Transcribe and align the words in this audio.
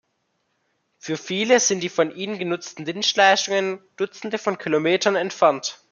Für 0.97 1.15
viele 1.15 1.59
sind 1.59 1.81
die 1.81 1.89
von 1.89 2.09
ihnen 2.09 2.39
genutzten 2.39 2.85
Dienstleistungen 2.85 3.83
dutzende 3.97 4.39
von 4.39 4.57
Kilometern 4.57 5.15
entfernt. 5.15 5.77